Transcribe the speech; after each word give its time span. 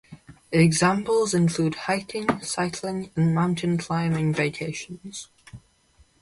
Examples 0.51 1.35
include 1.35 1.75
hiking, 1.75 2.41
cycling, 2.41 3.11
and 3.15 3.35
mountain 3.35 3.77
climbing 3.77 4.33
vacations. 4.33 5.27